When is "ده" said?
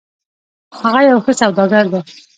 1.93-1.99